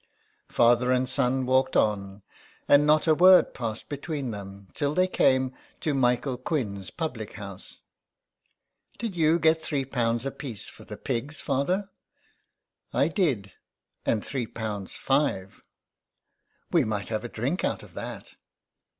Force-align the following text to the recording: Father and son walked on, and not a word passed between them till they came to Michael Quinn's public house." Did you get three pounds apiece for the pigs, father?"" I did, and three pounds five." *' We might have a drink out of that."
Father 0.49 0.91
and 0.91 1.07
son 1.07 1.45
walked 1.45 1.77
on, 1.77 2.23
and 2.67 2.87
not 2.87 3.05
a 3.05 3.13
word 3.13 3.53
passed 3.53 3.87
between 3.87 4.31
them 4.31 4.67
till 4.73 4.95
they 4.95 5.07
came 5.07 5.53
to 5.79 5.93
Michael 5.93 6.37
Quinn's 6.39 6.89
public 6.89 7.33
house." 7.33 7.81
Did 8.97 9.15
you 9.15 9.37
get 9.37 9.61
three 9.61 9.85
pounds 9.85 10.25
apiece 10.25 10.69
for 10.71 10.85
the 10.85 10.97
pigs, 10.97 11.39
father?"" 11.39 11.91
I 12.93 13.09
did, 13.09 13.51
and 14.03 14.25
three 14.25 14.47
pounds 14.47 14.95
five." 14.95 15.61
*' 16.17 16.71
We 16.71 16.83
might 16.83 17.09
have 17.09 17.23
a 17.23 17.29
drink 17.29 17.63
out 17.63 17.83
of 17.83 17.93
that." 17.93 18.33